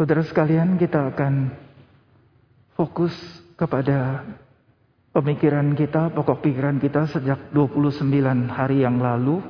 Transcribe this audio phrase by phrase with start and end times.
[0.00, 1.52] Saudara sekalian, kita akan
[2.72, 3.12] fokus
[3.52, 4.24] kepada
[5.12, 8.08] pemikiran kita, pokok pikiran kita sejak 29
[8.48, 9.44] hari yang lalu,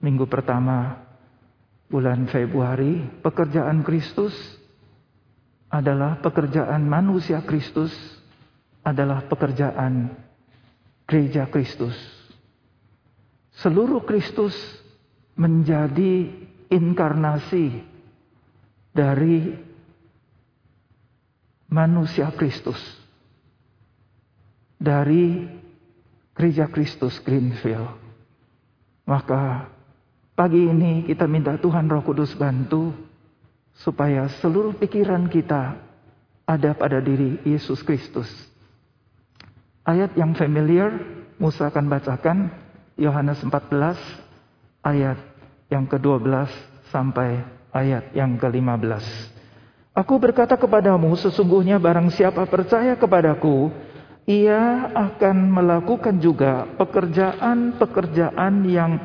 [0.00, 1.04] minggu pertama
[1.92, 4.32] bulan Februari, pekerjaan Kristus
[5.68, 7.92] adalah pekerjaan manusia Kristus,
[8.80, 10.08] adalah pekerjaan
[11.04, 12.00] gereja Kristus.
[13.60, 14.56] Seluruh Kristus
[15.36, 16.32] menjadi
[16.72, 17.89] inkarnasi
[18.90, 19.54] dari
[21.70, 22.78] manusia Kristus.
[24.80, 25.44] Dari
[26.34, 28.00] gereja Kristus Greenfield.
[29.04, 29.68] Maka
[30.32, 32.94] pagi ini kita minta Tuhan Roh Kudus bantu
[33.76, 35.76] supaya seluruh pikiran kita
[36.48, 38.26] ada pada diri Yesus Kristus.
[39.84, 40.96] Ayat yang familiar
[41.40, 42.52] Musa akan bacakan
[43.00, 43.96] Yohanes 14
[44.84, 45.18] ayat
[45.72, 46.50] yang ke-12
[46.92, 47.40] sampai
[47.74, 49.04] ayat yang ke-15.
[49.90, 53.74] Aku berkata kepadamu, sesungguhnya barang siapa percaya kepadaku,
[54.24, 59.02] ia akan melakukan juga pekerjaan-pekerjaan yang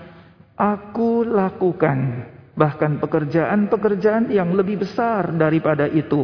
[0.53, 2.29] aku lakukan.
[2.55, 6.23] Bahkan pekerjaan-pekerjaan yang lebih besar daripada itu.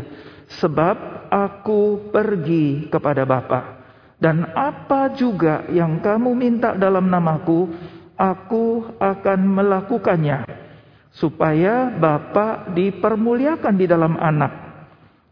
[0.62, 3.82] Sebab aku pergi kepada Bapa.
[4.22, 7.74] Dan apa juga yang kamu minta dalam namaku,
[8.14, 10.71] aku akan melakukannya
[11.12, 14.54] supaya Bapa dipermuliakan di dalam anak.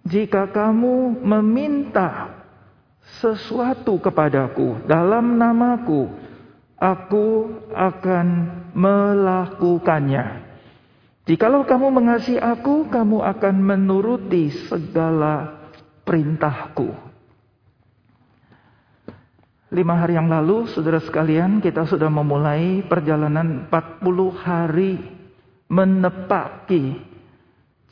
[0.04, 2.40] Jika kamu meminta
[3.20, 6.08] sesuatu kepadaku dalam namaku,
[6.80, 7.28] aku
[7.76, 8.28] akan
[8.74, 10.48] melakukannya.
[11.30, 15.62] Jikalau kamu mengasihi aku, kamu akan menuruti segala
[16.02, 16.90] perintahku.
[19.70, 25.19] Lima hari yang lalu, saudara sekalian, kita sudah memulai perjalanan 40 hari
[25.70, 26.98] menepaki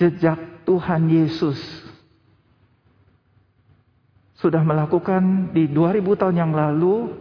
[0.02, 1.58] jejak Tuhan Yesus.
[4.38, 7.14] Sudah melakukan di 2000 tahun yang lalu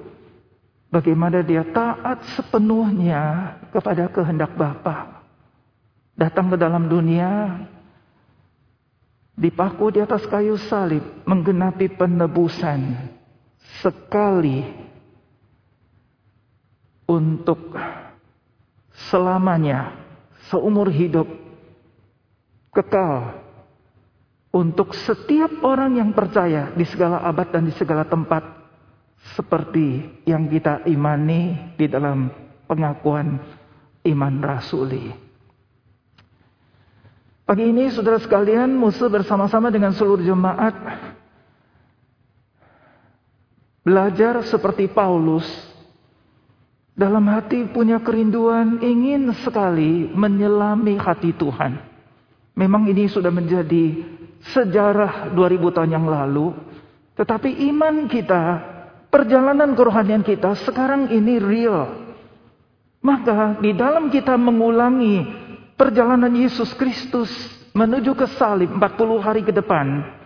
[0.92, 5.24] bagaimana dia taat sepenuhnya kepada kehendak Bapa.
[6.16, 7.60] Datang ke dalam dunia
[9.36, 13.12] dipaku di atas kayu salib menggenapi penebusan
[13.84, 14.64] sekali
[17.04, 17.76] untuk
[19.12, 20.05] selamanya
[20.50, 21.26] seumur hidup
[22.70, 23.42] kekal
[24.52, 28.44] untuk setiap orang yang percaya di segala abad dan di segala tempat
[29.36, 32.30] seperti yang kita imani di dalam
[32.64, 33.36] pengakuan
[34.06, 35.12] iman rasuli.
[37.46, 40.74] Pagi ini saudara sekalian musuh bersama-sama dengan seluruh jemaat
[43.86, 45.46] belajar seperti Paulus
[46.96, 51.76] dalam hati punya kerinduan ingin sekali menyelami hati Tuhan.
[52.56, 54.00] Memang ini sudah menjadi
[54.56, 56.56] sejarah 2000 tahun yang lalu.
[57.20, 58.42] Tetapi iman kita,
[59.12, 62.08] perjalanan kerohanian kita sekarang ini real.
[63.04, 65.20] Maka di dalam kita mengulangi
[65.76, 67.28] perjalanan Yesus Kristus
[67.76, 68.80] menuju ke salib 40
[69.20, 70.16] hari ke depan.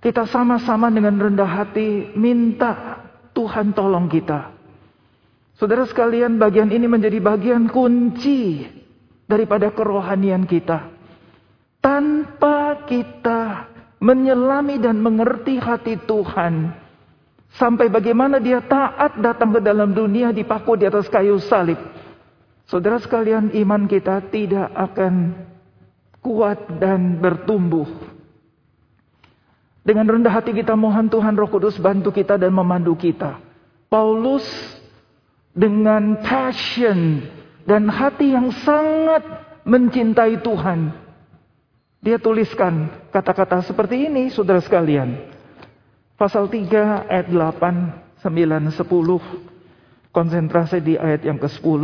[0.00, 3.04] Kita sama-sama dengan rendah hati minta
[3.36, 4.59] Tuhan tolong kita.
[5.60, 8.64] Saudara sekalian, bagian ini menjadi bagian kunci
[9.28, 10.88] daripada kerohanian kita.
[11.84, 13.68] Tanpa kita
[14.00, 16.72] menyelami dan mengerti hati Tuhan,
[17.60, 21.76] sampai bagaimana Dia taat datang ke dalam dunia dipaku di atas kayu salib.
[22.64, 25.44] Saudara sekalian, iman kita tidak akan
[26.24, 27.84] kuat dan bertumbuh.
[29.84, 33.36] Dengan rendah hati kita mohon Tuhan Roh Kudus bantu kita dan memandu kita.
[33.92, 34.79] Paulus
[35.54, 37.26] dengan passion
[37.66, 39.22] dan hati yang sangat
[39.66, 40.90] mencintai Tuhan.
[42.00, 45.20] Dia tuliskan kata-kata seperti ini saudara sekalian.
[46.16, 50.12] Pasal 3 ayat 8, 9, 10.
[50.12, 51.82] Konsentrasi di ayat yang ke-10.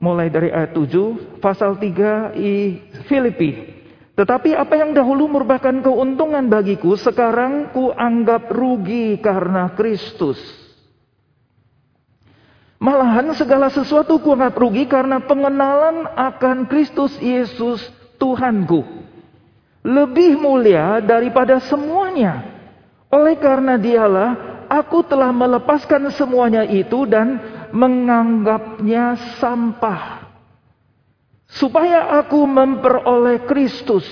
[0.00, 1.40] Mulai dari ayat 7.
[1.44, 3.80] Pasal 3 i Filipi.
[4.12, 10.61] Tetapi apa yang dahulu merupakan keuntungan bagiku, sekarang ku anggap rugi karena Kristus.
[12.82, 17.78] Malahan segala sesuatu kuanggap rugi karena pengenalan akan Kristus Yesus
[18.18, 18.82] Tuhanku.
[19.86, 22.42] Lebih mulia daripada semuanya.
[23.06, 24.30] Oleh karena dialah
[24.66, 27.38] aku telah melepaskan semuanya itu dan
[27.70, 30.26] menganggapnya sampah.
[31.54, 34.02] Supaya aku memperoleh Kristus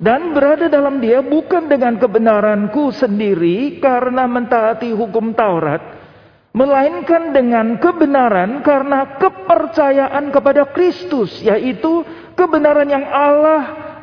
[0.00, 6.01] dan berada dalam dia bukan dengan kebenaranku sendiri karena mentaati hukum Taurat
[6.52, 12.04] melainkan dengan kebenaran karena kepercayaan kepada Kristus, yaitu
[12.36, 13.62] kebenaran yang Allah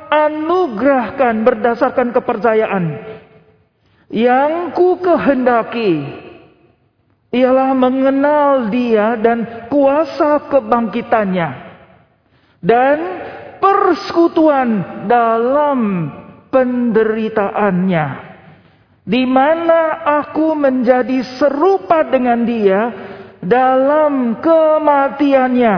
[0.09, 2.85] anugerahkan berdasarkan kepercayaan
[4.09, 6.01] yang ku kehendaki
[7.29, 11.49] ialah mengenal dia dan kuasa kebangkitannya
[12.65, 12.97] dan
[13.61, 16.09] persekutuan dalam
[16.49, 18.28] penderitaannya
[19.09, 22.93] di mana aku menjadi serupa dengan dia
[23.41, 25.75] dalam kematiannya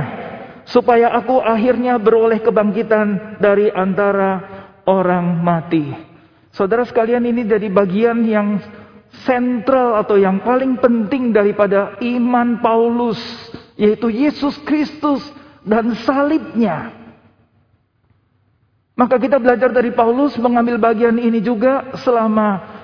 [0.68, 4.44] supaya aku akhirnya beroleh kebangkitan dari antara
[4.84, 5.96] orang mati.
[6.52, 8.60] Saudara sekalian ini jadi bagian yang
[9.24, 13.20] sentral atau yang paling penting daripada iman Paulus.
[13.80, 15.24] Yaitu Yesus Kristus
[15.64, 16.92] dan salibnya.
[18.94, 22.81] Maka kita belajar dari Paulus mengambil bagian ini juga selama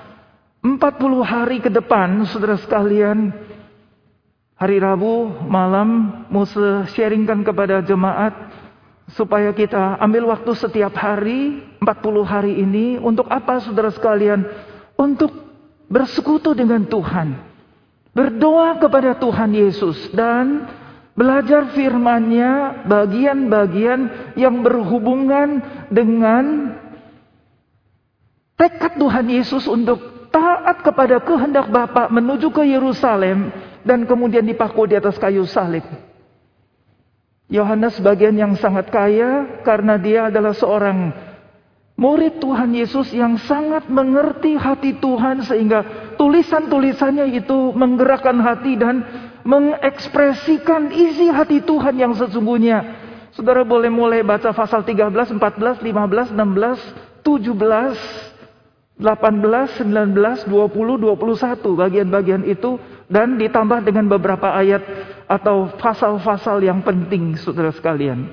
[0.58, 3.30] 40 hari ke depan saudara sekalian.
[4.58, 8.34] Hari Rabu malam Musa sharingkan kepada jemaat
[9.14, 14.42] supaya kita ambil waktu setiap hari 40 hari ini untuk apa saudara sekalian?
[14.98, 15.30] Untuk
[15.86, 17.38] bersekutu dengan Tuhan.
[18.10, 20.66] Berdoa kepada Tuhan Yesus dan
[21.14, 26.74] belajar firman-Nya bagian-bagian yang berhubungan dengan
[28.58, 30.17] tekad Tuhan Yesus untuk
[30.58, 33.54] taat kepada kehendak Bapa menuju ke Yerusalem
[33.86, 35.86] dan kemudian dipaku di atas kayu salib.
[37.46, 41.14] Yohanes bagian yang sangat kaya karena dia adalah seorang
[41.94, 49.06] murid Tuhan Yesus yang sangat mengerti hati Tuhan sehingga tulisan-tulisannya itu menggerakkan hati dan
[49.46, 53.06] mengekspresikan isi hati Tuhan yang sesungguhnya.
[53.32, 58.27] Saudara boleh mulai baca pasal 13, 14, 15, 16, 17,
[58.98, 64.82] 18, 19, 20, 21 bagian-bagian itu dan ditambah dengan beberapa ayat
[65.30, 68.26] atau pasal-pasal yang penting saudara sekalian.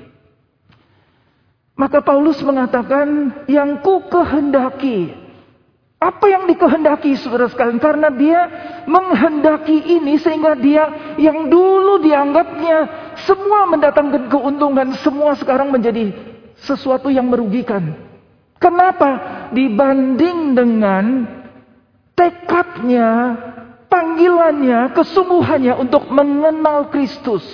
[1.76, 5.12] Maka Paulus mengatakan yang ku kehendaki.
[5.96, 7.80] Apa yang dikehendaki saudara sekalian?
[7.80, 8.40] Karena dia
[8.84, 12.78] menghendaki ini sehingga dia yang dulu dianggapnya
[13.28, 14.92] semua mendatangkan keuntungan.
[15.04, 16.12] Semua sekarang menjadi
[16.64, 17.96] sesuatu yang merugikan.
[18.56, 19.35] Kenapa?
[19.52, 21.04] Dibanding dengan
[22.16, 23.10] tekadnya
[23.86, 27.44] panggilannya, kesungguhannya untuk mengenal Kristus.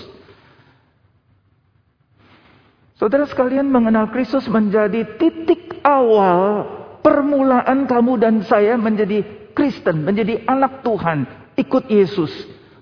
[2.96, 6.70] Saudara sekalian mengenal Kristus menjadi titik awal
[7.02, 9.26] permulaan kamu dan saya menjadi
[9.58, 11.26] Kristen, menjadi anak Tuhan,
[11.58, 12.30] ikut Yesus.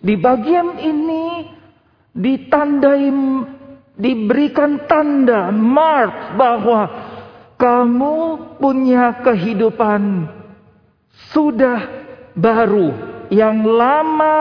[0.05, 1.49] Di bagian ini
[2.13, 3.09] ditandai
[4.01, 6.81] diberikan tanda mark bahwa
[7.61, 8.17] kamu
[8.57, 10.25] punya kehidupan
[11.37, 11.85] sudah
[12.33, 12.89] baru
[13.29, 14.37] yang lama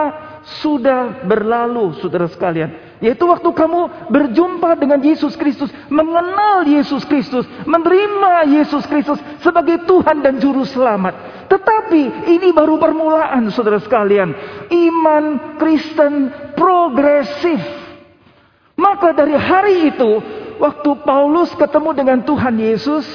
[0.64, 2.98] sudah berlalu, saudara sekalian.
[3.00, 10.20] Yaitu waktu kamu berjumpa dengan Yesus Kristus, mengenal Yesus Kristus, menerima Yesus Kristus sebagai Tuhan
[10.20, 11.46] dan Juru Selamat.
[11.48, 14.32] Tetapi ini baru permulaan, saudara sekalian.
[14.68, 17.60] Iman Kristen progresif.
[18.76, 20.10] Maka dari hari itu,
[20.60, 23.08] waktu Paulus ketemu dengan Tuhan Yesus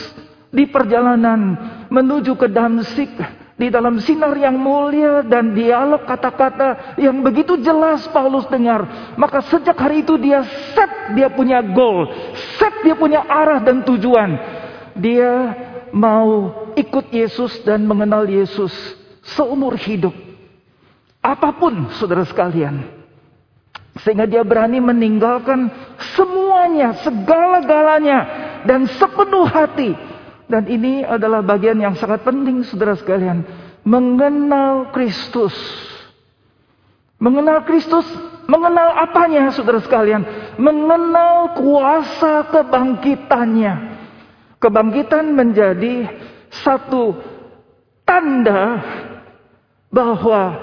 [0.49, 1.55] di perjalanan
[1.93, 3.13] menuju ke Damsik,
[3.55, 9.13] di dalam sinar yang mulia dan dialog kata-kata yang begitu jelas Paulus dengar.
[9.15, 10.43] Maka sejak hari itu dia
[10.75, 12.11] set dia punya goal.
[12.59, 14.35] Set dia punya arah dan tujuan.
[14.99, 15.55] Dia
[15.95, 18.75] mau ikut Yesus dan mengenal Yesus
[19.23, 20.11] seumur hidup.
[21.23, 22.91] Apa pun saudara sekalian.
[24.03, 25.71] Sehingga dia berani meninggalkan
[26.65, 28.19] semuanya, segala-galanya.
[28.65, 29.93] Dan sepenuh hati
[30.49, 33.45] dan ini adalah bagian yang sangat penting saudara sekalian.
[33.85, 35.53] Mengenal Kristus.
[37.21, 38.09] Mengenal Kristus,
[38.49, 40.25] mengenal apanya saudara sekalian?
[40.57, 43.73] Mengenal kuasa kebangkitannya.
[44.57, 46.09] Kebangkitan menjadi
[46.49, 47.13] satu
[48.01, 48.81] tanda
[49.93, 50.57] bahwa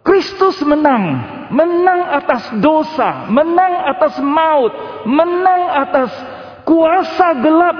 [0.00, 1.33] Kristus menang.
[1.52, 4.72] Menang atas dosa, menang atas maut,
[5.04, 6.10] menang atas
[6.64, 7.76] kuasa gelap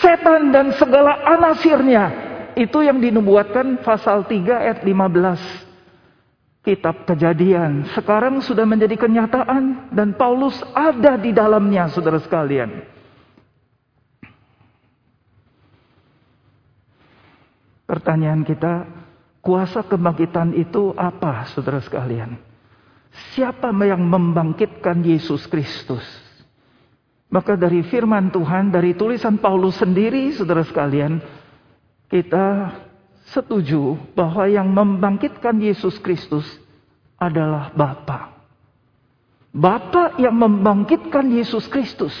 [0.00, 2.28] setan dan segala anasirnya.
[2.58, 5.68] Itu yang dinubuatkan pasal 3 ayat 15.
[6.66, 12.82] Kitab kejadian sekarang sudah menjadi kenyataan dan Paulus ada di dalamnya saudara sekalian.
[17.88, 18.84] Pertanyaan kita,
[19.42, 22.38] kuasa kebangkitan itu apa saudara sekalian?
[23.34, 26.04] Siapa yang membangkitkan Yesus Kristus?
[27.28, 31.20] Maka dari firman Tuhan, dari tulisan Paulus sendiri, saudara sekalian,
[32.08, 32.72] kita
[33.28, 36.48] setuju bahwa yang membangkitkan Yesus Kristus
[37.20, 38.32] adalah Bapa.
[39.52, 42.14] Bapa yang membangkitkan Yesus Kristus.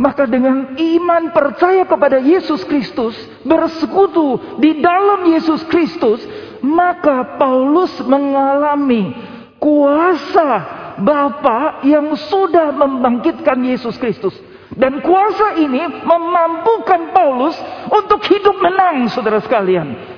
[0.00, 3.12] Maka dengan iman percaya kepada Yesus Kristus,
[3.44, 6.24] bersekutu di dalam Yesus Kristus,
[6.64, 9.12] maka Paulus mengalami
[9.60, 14.32] kuasa Bapa yang sudah membangkitkan Yesus Kristus.
[14.72, 17.60] Dan kuasa ini memampukan Paulus
[17.92, 20.16] untuk hidup menang, saudara sekalian.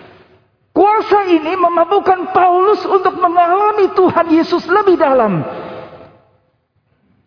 [0.71, 5.43] Kuasa ini memampukan Paulus untuk mengalami Tuhan Yesus lebih dalam.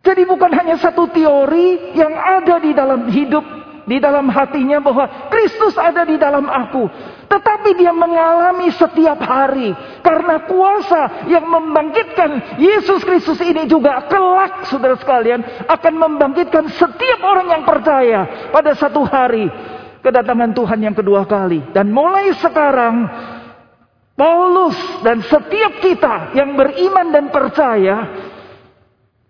[0.05, 3.41] Jadi bukan hanya satu teori yang ada di dalam hidup,
[3.89, 6.85] di dalam hatinya bahwa Kristus ada di dalam aku.
[7.25, 9.73] Tetapi dia mengalami setiap hari.
[10.05, 15.41] Karena kuasa yang membangkitkan Yesus Kristus ini juga kelak saudara sekalian.
[15.65, 19.49] Akan membangkitkan setiap orang yang percaya pada satu hari.
[20.05, 21.65] Kedatangan Tuhan yang kedua kali.
[21.73, 23.09] Dan mulai sekarang
[24.13, 27.95] Paulus dan setiap kita yang beriman dan percaya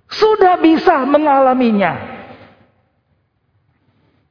[0.09, 2.15] sudah bisa mengalaminya.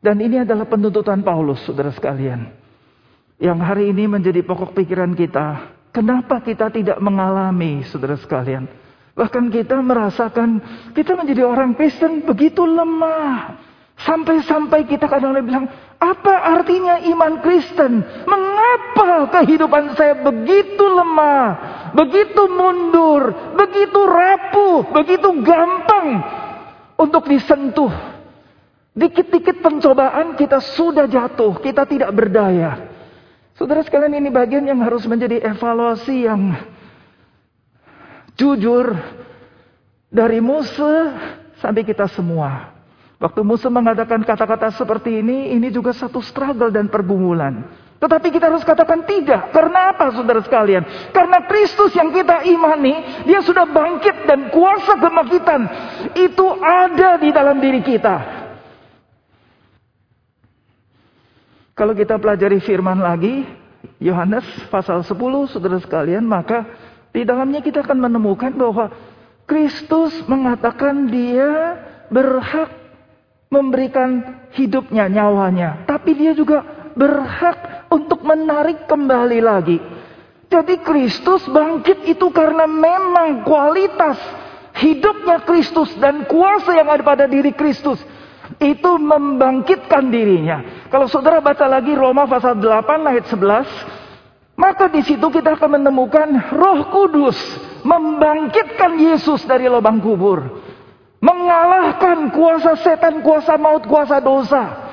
[0.04, 2.52] Dan ini adalah penuntutan Paulus, saudara sekalian.
[3.40, 5.72] Yang hari ini menjadi pokok pikiran kita.
[5.96, 8.68] Kenapa kita tidak mengalami, saudara sekalian?
[9.14, 10.58] Bahkan kita merasakan
[10.90, 13.62] kita menjadi orang Kristen begitu lemah.
[13.94, 15.66] Sampai-sampai kita kadang-kadang bilang,
[16.02, 18.02] apa artinya iman Kristen?
[18.26, 21.46] Mengapa kehidupan saya begitu lemah,
[21.94, 26.06] begitu mundur, begitu rapuh, begitu gampang
[26.98, 27.90] untuk disentuh?
[28.94, 32.94] Dikit-dikit pencobaan kita sudah jatuh, kita tidak berdaya.
[33.54, 36.54] Saudara sekalian ini bagian yang harus menjadi evaluasi yang
[38.34, 38.94] jujur
[40.10, 41.14] dari Musa
[41.58, 42.74] sampai kita semua.
[43.18, 47.66] Waktu Musa mengatakan kata-kata seperti ini, ini juga satu struggle dan pergumulan.
[48.04, 49.48] Tetapi kita harus katakan tidak.
[49.48, 50.84] Karena apa saudara sekalian?
[51.08, 55.60] Karena Kristus yang kita imani, dia sudah bangkit dan kuasa kebangkitan
[56.12, 58.44] itu ada di dalam diri kita.
[61.72, 63.48] Kalau kita pelajari firman lagi,
[64.04, 66.68] Yohanes pasal 10 saudara sekalian, maka
[67.08, 68.92] di dalamnya kita akan menemukan bahwa
[69.48, 71.80] Kristus mengatakan dia
[72.12, 72.68] berhak
[73.48, 75.88] memberikan hidupnya, nyawanya.
[75.88, 76.62] Tapi dia juga
[76.94, 79.78] berhak untuk menarik kembali lagi.
[80.48, 84.20] Jadi Kristus bangkit itu karena memang kualitas
[84.78, 87.98] hidupnya Kristus dan kuasa yang ada pada diri Kristus
[88.60, 90.86] itu membangkitkan dirinya.
[90.92, 96.28] Kalau saudara baca lagi Roma pasal 8 ayat 11, maka di situ kita akan menemukan
[96.54, 97.38] Roh Kudus
[97.82, 100.62] membangkitkan Yesus dari lubang kubur.
[101.24, 104.83] Mengalahkan kuasa setan, kuasa maut, kuasa dosa.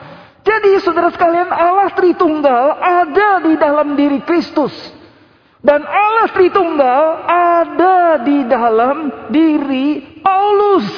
[0.42, 4.74] Jadi saudara sekalian Allah Tritunggal ada di dalam diri Kristus.
[5.62, 8.98] Dan Allah Tritunggal ada di dalam
[9.30, 10.90] diri Paulus.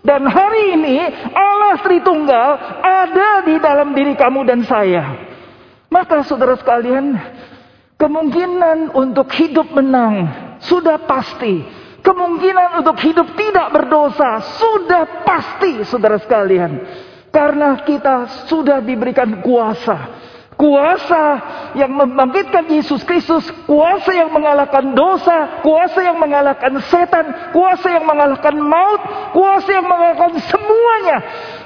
[0.00, 0.96] Dan hari ini
[1.36, 5.28] Allah Tritunggal ada di dalam diri kamu dan saya.
[5.92, 7.20] Maka saudara sekalian,
[8.00, 10.24] kemungkinan untuk hidup menang
[10.64, 11.60] sudah pasti.
[12.00, 16.80] Kemungkinan untuk hidup tidak berdosa sudah pasti saudara sekalian.
[17.30, 20.18] Karena kita sudah diberikan kuasa.
[20.60, 21.24] Kuasa
[21.72, 28.60] yang membangkitkan Yesus Kristus, kuasa yang mengalahkan dosa, kuasa yang mengalahkan setan, kuasa yang mengalahkan
[28.60, 29.00] maut,
[29.32, 31.18] kuasa yang mengalahkan semuanya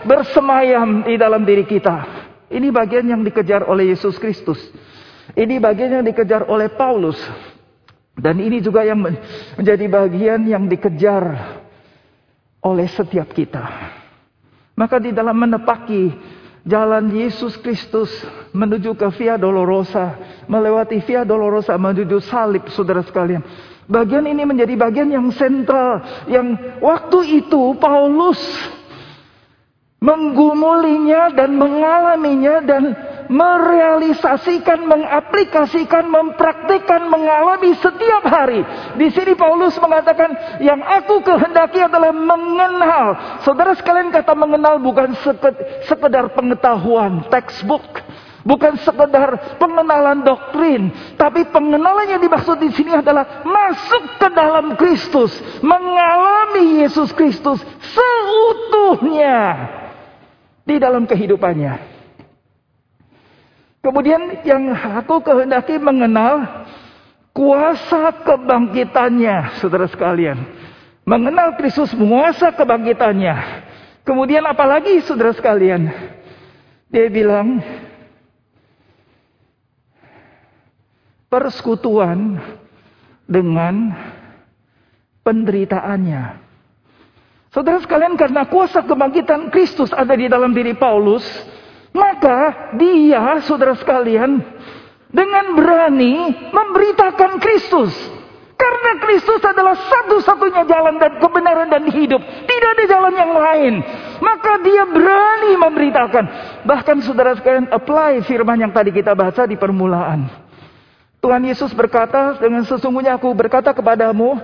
[0.06, 2.06] bersemayam di dalam diri kita.
[2.54, 4.62] Ini bagian yang dikejar oleh Yesus Kristus.
[5.34, 7.18] Ini bagian yang dikejar oleh Paulus.
[8.14, 11.34] Dan ini juga yang menjadi bagian yang dikejar
[12.62, 13.66] oleh setiap kita.
[14.74, 16.10] Maka di dalam menepaki
[16.66, 18.10] jalan Yesus Kristus
[18.50, 20.18] menuju ke Via Dolorosa,
[20.50, 23.44] melewati Via Dolorosa menuju salib saudara sekalian.
[23.84, 28.40] Bagian ini menjadi bagian yang sentral yang waktu itu Paulus
[30.00, 32.82] menggumulinya dan mengalaminya dan
[33.28, 38.60] merealisasikan, mengaplikasikan, mempraktikkan, mengalami setiap hari.
[39.00, 43.04] Di sini Paulus mengatakan, yang aku kehendaki adalah mengenal.
[43.46, 45.16] Saudara sekalian kata mengenal bukan
[45.86, 47.84] sekedar pengetahuan, textbook.
[48.44, 55.32] Bukan sekedar pengenalan doktrin, tapi pengenalan yang dimaksud di sini adalah masuk ke dalam Kristus,
[55.64, 59.64] mengalami Yesus Kristus seutuhnya
[60.60, 61.93] di dalam kehidupannya.
[63.84, 66.64] Kemudian yang aku kehendaki mengenal
[67.36, 70.40] kuasa kebangkitannya, saudara sekalian.
[71.04, 73.36] Mengenal Kristus menguasa kebangkitannya.
[74.08, 75.92] Kemudian apalagi saudara sekalian?
[76.88, 77.60] Dia bilang
[81.28, 82.40] persekutuan
[83.28, 83.92] dengan
[85.28, 86.40] penderitaannya.
[87.52, 91.22] Saudara sekalian, karena kuasa kebangkitan Kristus ada di dalam diri Paulus,
[91.94, 94.42] maka dia, saudara sekalian,
[95.14, 97.94] dengan berani memberitakan Kristus.
[98.54, 102.18] Karena Kristus adalah satu-satunya jalan dan kebenaran dan hidup.
[102.18, 103.74] Tidak ada jalan yang lain.
[104.18, 106.24] Maka dia berani memberitakan.
[106.66, 110.26] Bahkan saudara sekalian apply firman yang tadi kita baca di permulaan.
[111.22, 114.38] Tuhan Yesus berkata dengan sesungguhnya aku berkata kepadamu.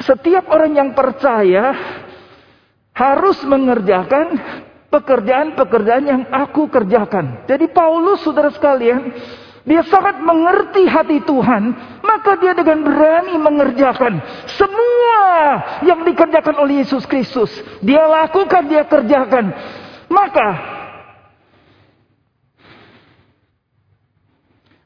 [0.00, 1.74] Setiap orang yang percaya
[2.94, 4.38] harus mengerjakan
[4.94, 7.42] pekerjaan-pekerjaan yang aku kerjakan.
[7.50, 9.10] Jadi Paulus saudara sekalian
[9.64, 11.72] dia sangat mengerti hati Tuhan,
[12.04, 14.20] maka dia dengan berani mengerjakan
[14.54, 15.26] semua
[15.82, 17.50] yang dikerjakan oleh Yesus Kristus.
[17.82, 19.50] Dia lakukan, dia kerjakan.
[20.12, 20.48] Maka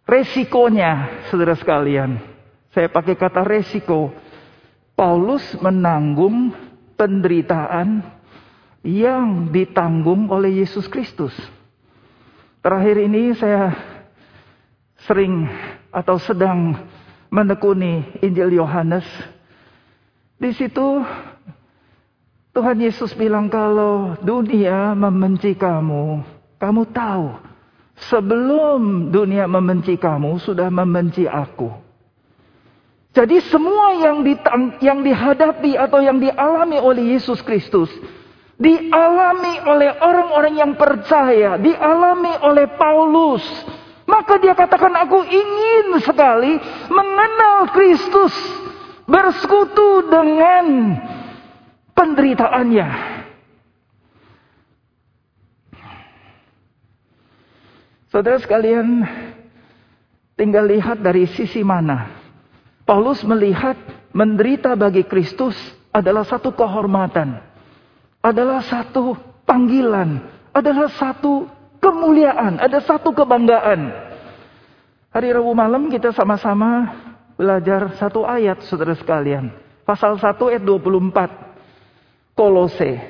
[0.06, 2.22] resikonya, saudara sekalian,
[2.70, 4.14] saya pakai kata resiko.
[4.94, 6.54] Paulus menanggung
[6.98, 8.17] penderitaan
[8.82, 11.35] yang ditanggung oleh Yesus Kristus.
[12.62, 13.75] Terakhir ini saya
[15.06, 15.47] sering
[15.94, 16.75] atau sedang
[17.30, 19.06] menekuni Injil Yohanes.
[20.38, 21.02] Di situ
[22.54, 26.23] Tuhan Yesus bilang kalau dunia membenci kamu,
[26.58, 27.26] kamu tahu
[28.11, 31.70] sebelum dunia membenci kamu sudah membenci aku.
[33.14, 34.23] Jadi semua yang,
[34.78, 37.90] yang dihadapi atau yang dialami oleh Yesus Kristus
[38.58, 43.46] dialami oleh orang-orang yang percaya, dialami oleh Paulus,
[44.04, 46.58] maka dia katakan aku ingin sekali
[46.90, 48.34] mengenal Kristus.
[49.08, 51.00] Bersekutu dengan
[51.96, 52.88] penderitaannya.
[58.12, 59.00] Saudara sekalian,
[60.36, 62.12] tinggal lihat dari sisi mana.
[62.84, 63.80] Paulus melihat
[64.12, 65.56] menderita bagi Kristus
[65.88, 67.48] adalah satu kehormatan,
[68.22, 69.14] adalah satu
[69.46, 70.18] panggilan,
[70.50, 71.46] adalah satu
[71.78, 73.94] kemuliaan, ada satu kebanggaan.
[75.08, 76.93] Hari Rabu malam kita sama-sama
[77.38, 79.49] belajar satu ayat saudara sekalian.
[79.86, 82.36] Pasal 1 ayat 24.
[82.36, 83.00] Kolose.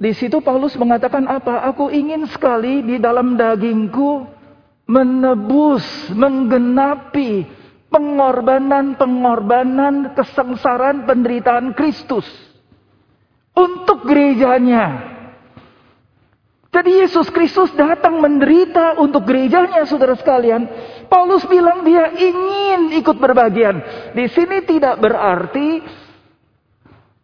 [0.00, 1.60] Di situ Paulus mengatakan apa?
[1.68, 4.24] Aku ingin sekali di dalam dagingku
[4.88, 7.44] menebus, menggenapi
[7.90, 12.49] pengorbanan-pengorbanan kesengsaraan penderitaan Kristus
[13.54, 15.10] untuk gerejanya
[16.70, 20.70] jadi Yesus Kristus datang menderita untuk gerejanya saudara sekalian.
[21.10, 23.82] Paulus bilang dia ingin ikut berbagian.
[24.14, 25.82] Di sini tidak berarti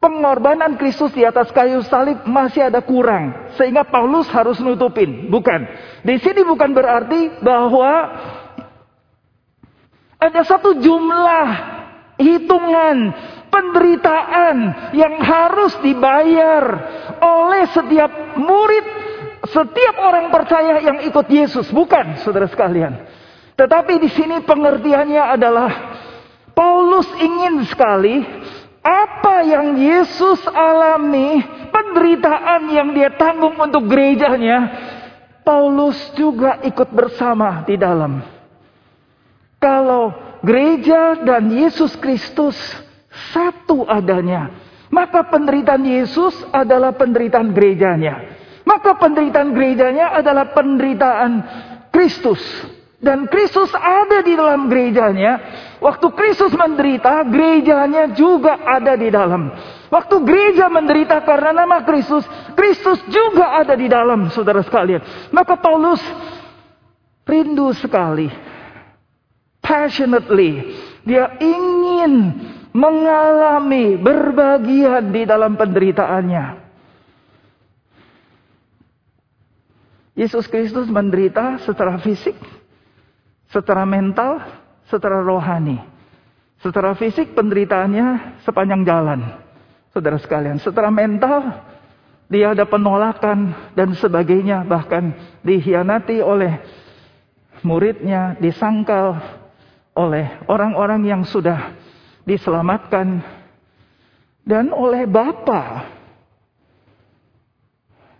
[0.02, 3.54] pengorbanan Kristus di atas kayu salib masih ada kurang.
[3.54, 5.30] Sehingga Paulus harus nutupin.
[5.30, 5.62] Bukan.
[6.02, 8.18] Di sini bukan berarti bahwa
[10.18, 11.46] ada satu jumlah
[12.18, 13.14] hitungan
[13.48, 14.56] penderitaan
[14.96, 16.64] yang harus dibayar
[17.20, 18.86] oleh setiap murid
[19.46, 22.98] setiap orang percaya yang ikut Yesus, bukan saudara sekalian.
[23.56, 25.70] Tetapi di sini pengertiannya adalah
[26.52, 28.20] Paulus ingin sekali
[28.84, 34.70] apa yang Yesus alami, penderitaan yang dia tanggung untuk gerejanya,
[35.42, 38.22] Paulus juga ikut bersama di dalam.
[39.56, 40.12] Kalau
[40.44, 42.54] gereja dan Yesus Kristus
[43.32, 44.52] satu adanya,
[44.92, 48.36] maka penderitaan Yesus adalah penderitaan gerejanya.
[48.66, 51.32] Maka penderitaan gerejanya adalah penderitaan
[51.94, 52.42] Kristus.
[52.96, 55.38] Dan Kristus ada di dalam gerejanya.
[55.78, 59.52] Waktu Kristus menderita, gerejanya juga ada di dalam.
[59.86, 62.26] Waktu gereja menderita karena nama Kristus,
[62.58, 65.30] Kristus juga ada di dalam, saudara sekalian.
[65.30, 66.02] Maka Paulus
[67.22, 68.26] rindu sekali,
[69.62, 70.74] passionately,
[71.06, 72.34] dia ingin
[72.76, 76.68] mengalami berbagian di dalam penderitaannya.
[80.16, 82.36] Yesus Kristus menderita secara fisik,
[83.48, 84.44] secara mental,
[84.88, 85.80] secara rohani.
[86.60, 89.20] Secara fisik penderitaannya sepanjang jalan.
[89.92, 91.64] Saudara sekalian, secara mental
[92.32, 95.12] dia ada penolakan dan sebagainya, bahkan
[95.44, 96.64] dihianati oleh
[97.60, 99.20] muridnya, disangkal
[99.92, 101.76] oleh orang-orang yang sudah
[102.26, 103.22] diselamatkan
[104.42, 105.96] dan oleh Bapa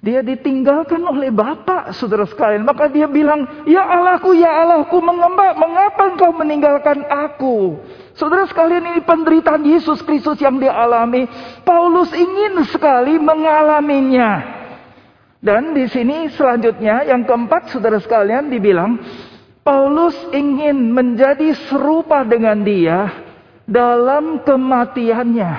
[0.06, 2.62] dia ditinggalkan oleh Bapak, saudara sekalian.
[2.62, 7.82] Maka dia bilang, Ya Allahku, Ya Allahku, mengapa, mengapa engkau meninggalkan aku?
[8.14, 11.26] Saudara sekalian ini penderitaan Yesus Kristus yang dialami.
[11.66, 14.54] Paulus ingin sekali mengalaminya.
[15.42, 19.02] Dan di sini selanjutnya yang keempat saudara sekalian dibilang.
[19.66, 23.25] Paulus ingin menjadi serupa dengan dia
[23.66, 25.52] dalam kematiannya.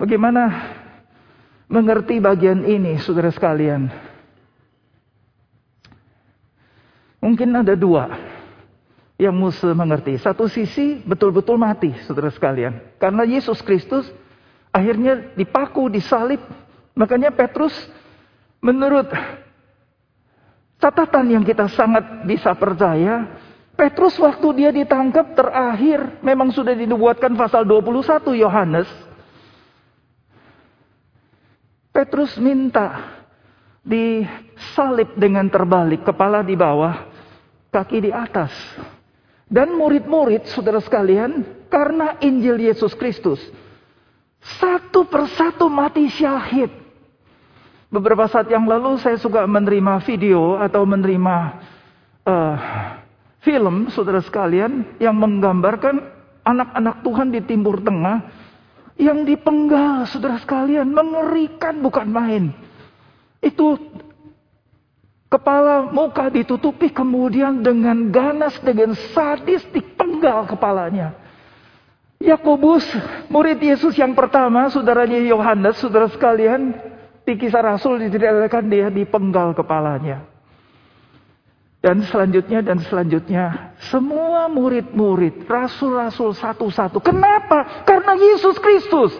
[0.00, 0.42] Bagaimana
[1.70, 3.86] mengerti bagian ini, saudara sekalian?
[7.22, 8.10] Mungkin ada dua
[9.14, 10.18] yang mesti mengerti.
[10.18, 12.98] Satu sisi betul-betul mati, saudara sekalian.
[12.98, 14.10] Karena Yesus Kristus
[14.74, 16.42] akhirnya dipaku, disalib.
[16.98, 17.72] Makanya Petrus
[18.58, 19.06] menurut
[20.82, 23.38] catatan yang kita sangat bisa percaya,
[23.72, 28.88] Petrus waktu dia ditangkap terakhir memang sudah dinubuatkan pasal 21 Yohanes.
[31.92, 33.20] Petrus minta
[33.84, 37.04] disalib dengan terbalik, kepala di bawah,
[37.68, 38.52] kaki di atas.
[39.52, 43.40] Dan murid-murid, saudara sekalian, karena Injil Yesus Kristus,
[44.40, 46.72] satu persatu mati syahid.
[47.92, 51.36] Beberapa saat yang lalu saya suka menerima video atau menerima
[52.24, 52.56] uh,
[53.42, 56.00] film, saudara sekalian, yang menggambarkan
[56.42, 58.18] anak-anak Tuhan di Timur Tengah
[58.98, 62.44] yang dipenggal, saudara sekalian, mengerikan bukan main.
[63.42, 63.78] Itu
[65.32, 71.16] Kepala muka ditutupi kemudian dengan ganas, dengan sadis dipenggal kepalanya.
[72.20, 72.84] Yakobus,
[73.32, 76.76] murid Yesus yang pertama, saudaranya Yohanes, saudara sekalian,
[77.24, 80.20] di kisah Rasul diceritakan dia dipenggal kepalanya.
[81.82, 87.02] Dan selanjutnya dan selanjutnya semua murid-murid, rasul-rasul satu-satu.
[87.02, 87.82] Kenapa?
[87.82, 89.10] Karena Yesus Kristus.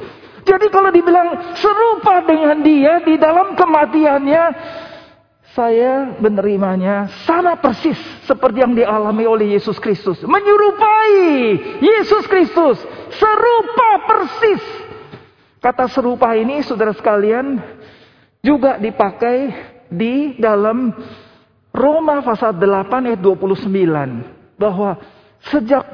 [0.47, 4.45] Jadi kalau dibilang serupa dengan dia di dalam kematiannya,
[5.59, 7.99] saya menerimanya sama persis
[8.31, 10.23] seperti yang dialami oleh Yesus Kristus.
[10.23, 11.19] Menyerupai
[11.83, 12.79] Yesus Kristus.
[13.11, 14.63] Serupa persis.
[15.59, 17.59] Kata serupa ini saudara sekalian
[18.39, 19.51] juga dipakai
[19.91, 20.91] di dalam
[21.73, 24.61] Roma pasal 8 ayat 29.
[24.61, 25.01] Bahwa
[25.49, 25.85] sejak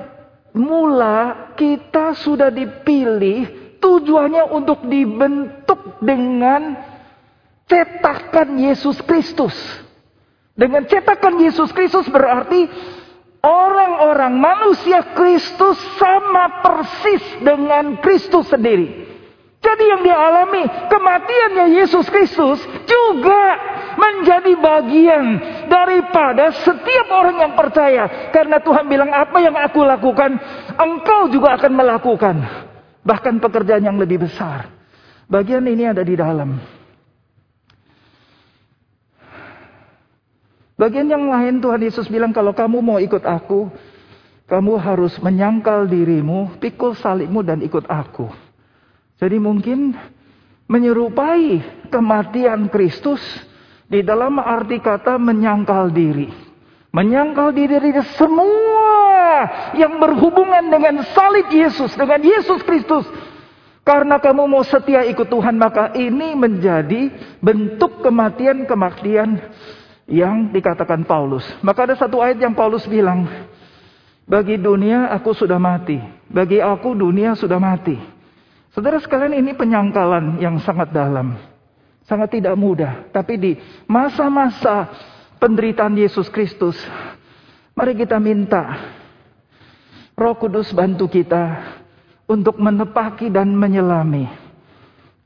[0.51, 3.47] mula kita sudah dipilih
[3.79, 6.75] tujuannya untuk dibentuk dengan
[7.71, 9.55] cetakan Yesus Kristus.
[10.59, 12.67] Dengan cetakan Yesus Kristus berarti
[13.47, 19.07] orang-orang manusia Kristus sama persis dengan Kristus sendiri.
[19.59, 23.43] Jadi yang dialami kematiannya Yesus Kristus juga
[23.99, 25.25] menjadi bagian
[25.67, 28.31] daripada setiap orang yang percaya.
[28.31, 30.39] Karena Tuhan bilang apa yang aku lakukan,
[30.79, 32.37] engkau juga akan melakukan.
[33.03, 34.71] Bahkan pekerjaan yang lebih besar.
[35.27, 36.57] Bagian ini ada di dalam.
[40.79, 43.67] Bagian yang lain Tuhan Yesus bilang kalau kamu mau ikut aku,
[44.47, 48.31] kamu harus menyangkal dirimu, pikul salibmu dan ikut aku.
[49.19, 49.99] Jadi mungkin
[50.71, 53.19] menyerupai kematian Kristus
[53.89, 56.29] di dalam arti kata menyangkal diri.
[56.93, 59.45] Menyangkal diri dari semua
[59.77, 63.05] yang berhubungan dengan salib Yesus, dengan Yesus Kristus.
[63.85, 67.09] Karena kamu mau setia ikut Tuhan, maka ini menjadi
[67.41, 69.41] bentuk kematian-kematian
[70.09, 71.45] yang dikatakan Paulus.
[71.65, 73.25] Maka ada satu ayat yang Paulus bilang,
[74.29, 75.97] bagi dunia aku sudah mati,
[76.29, 77.97] bagi aku dunia sudah mati.
[78.77, 81.41] Saudara sekalian ini penyangkalan yang sangat dalam,
[82.09, 83.07] sangat tidak mudah.
[83.13, 83.53] Tapi di
[83.85, 84.89] masa-masa
[85.37, 86.75] penderitaan Yesus Kristus,
[87.77, 88.97] mari kita minta
[90.19, 91.77] Roh Kudus bantu kita
[92.27, 94.27] untuk menepaki dan menyelami.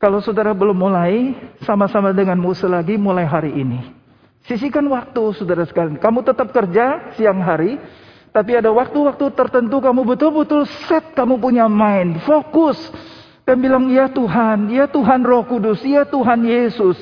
[0.02, 3.80] Kalau saudara belum mulai, sama-sama dengan Musa lagi mulai hari ini.
[4.50, 6.02] Sisihkan waktu saudara sekalian.
[6.02, 7.78] Kamu tetap kerja siang hari.
[8.32, 12.18] Tapi ada waktu-waktu tertentu kamu betul-betul set kamu punya mind.
[12.26, 12.80] Fokus.
[13.42, 14.70] Dan bilang ya Tuhan.
[14.70, 15.82] Ya Tuhan roh kudus.
[15.82, 16.98] Ya Tuhan Yesus.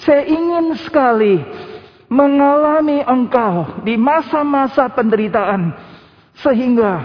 [0.00, 1.44] Saya ingin sekali
[2.08, 5.72] mengalami engkau di masa-masa penderitaan.
[6.40, 7.04] Sehingga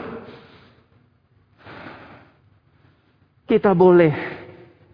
[3.48, 4.16] kita boleh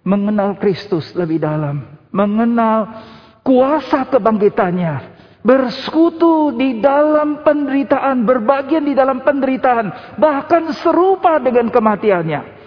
[0.02, 1.86] mengenal Kristus lebih dalam.
[2.14, 3.06] Mengenal
[3.46, 5.14] kuasa kebangkitannya.
[5.44, 12.63] Bersekutu di dalam penderitaan, berbagian di dalam penderitaan, bahkan serupa dengan kematiannya.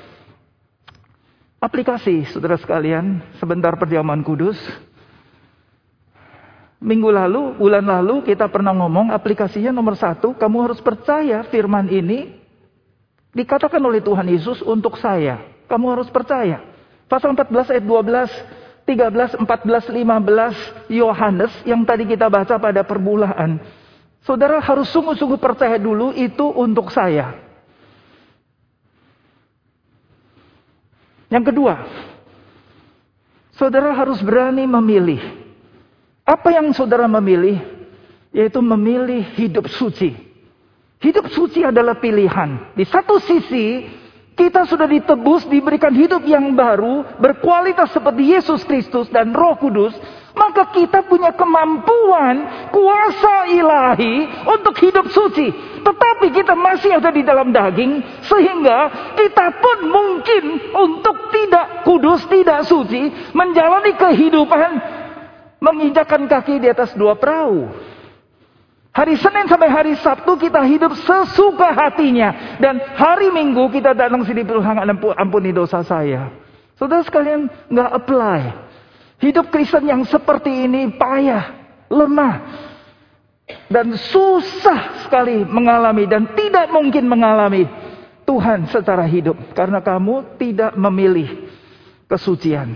[1.66, 4.54] Aplikasi, saudara sekalian, sebentar perjamuan kudus.
[6.78, 12.38] Minggu lalu, bulan lalu kita pernah ngomong aplikasinya nomor satu, kamu harus percaya firman ini
[13.34, 15.42] dikatakan oleh Tuhan Yesus untuk saya.
[15.66, 16.62] Kamu harus percaya.
[17.10, 23.58] Pasal 14 ayat 12, 13, 14, 15 Yohanes yang tadi kita baca pada permulaan.
[24.22, 27.45] Saudara harus sungguh-sungguh percaya dulu itu untuk saya.
[31.26, 31.74] Yang kedua,
[33.54, 35.22] saudara harus berani memilih.
[36.26, 37.58] Apa yang saudara memilih?
[38.30, 40.14] Yaitu memilih hidup suci.
[41.02, 42.74] Hidup suci adalah pilihan.
[42.74, 43.86] Di satu sisi,
[44.36, 49.96] kita sudah ditebus, diberikan hidup yang baru, berkualitas seperti Yesus Kristus dan Roh Kudus,
[50.36, 55.48] maka kita punya kemampuan, kuasa ilahi untuk hidup suci.
[55.86, 60.44] Tetapi kita masih ada di dalam daging, sehingga kita pun mungkin
[60.74, 64.70] untuk tidak kudus, tidak suci, menjalani kehidupan
[65.62, 67.70] menginjakan kaki di atas dua perahu.
[68.96, 72.56] Hari Senin sampai hari Sabtu kita hidup sesuka hatinya.
[72.56, 74.80] Dan hari Minggu kita datang sini Tuhan
[75.20, 76.32] ampuni dosa saya.
[76.80, 78.40] Saudara sekalian nggak apply.
[79.20, 81.44] Hidup Kristen yang seperti ini payah,
[81.92, 82.34] lemah.
[83.46, 87.66] Dan susah sekali mengalami dan tidak mungkin mengalami
[88.26, 89.38] Tuhan secara hidup.
[89.54, 91.46] Karena kamu tidak memilih
[92.10, 92.74] kesucian.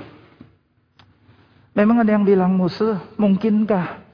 [1.74, 4.10] Memang ada yang bilang musuh, mungkinkah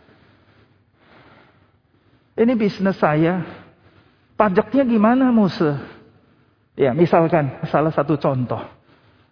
[2.37, 3.41] ini bisnis saya.
[4.37, 5.81] Pajaknya gimana Musa?
[6.77, 8.61] Ya misalkan salah satu contoh.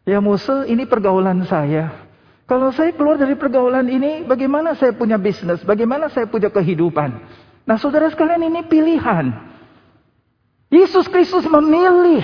[0.08, 2.03] Ya Musa ini pergaulan saya.
[2.44, 5.64] Kalau saya keluar dari pergaulan ini, bagaimana saya punya bisnis?
[5.64, 7.10] Bagaimana saya punya kehidupan?
[7.64, 9.32] Nah saudara sekalian ini pilihan.
[10.68, 12.20] Yesus Kristus memilih.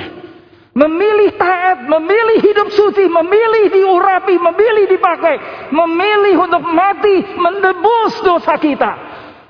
[0.71, 5.37] Memilih taat, memilih hidup suci, memilih diurapi, memilih dipakai.
[5.73, 8.93] Memilih untuk mati, mendebus dosa kita.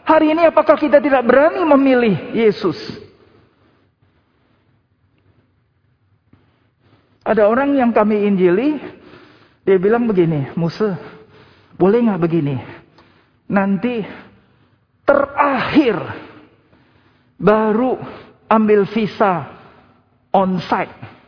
[0.06, 2.78] Hari ini apakah kita tidak berani memilih Yesus?
[7.20, 8.80] Ada orang yang kami injili,
[9.64, 10.96] dia bilang begini, Musa,
[11.76, 12.56] boleh nggak begini?
[13.50, 14.00] Nanti
[15.04, 15.96] terakhir
[17.40, 17.98] baru
[18.48, 19.48] ambil visa
[20.30, 21.20] on site.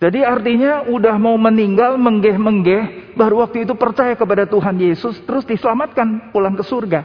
[0.00, 6.32] Jadi artinya udah mau meninggal, menggeh-menggeh, baru waktu itu percaya kepada Tuhan Yesus, terus diselamatkan
[6.32, 7.04] pulang ke surga.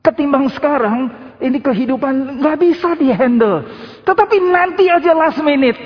[0.00, 1.12] Ketimbang sekarang,
[1.44, 3.68] ini kehidupan nggak bisa dihandle.
[4.08, 5.76] Tetapi nanti aja last minute.